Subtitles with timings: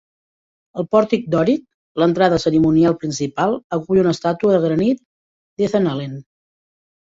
[0.83, 1.61] El pòrtic dòric,
[2.03, 6.19] l'entrada cerimonial principal, acull una estàtua de granit d'Ethan Allen.